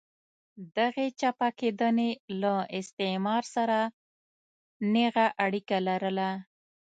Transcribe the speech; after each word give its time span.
دغې 0.77 1.07
چپه 1.19 1.49
کېدنې 1.59 2.09
له 2.41 2.53
استعمار 2.79 3.43
سره 3.55 3.79
نېغه 4.93 5.27
اړیکه 5.45 5.77
لرله. 5.87 6.29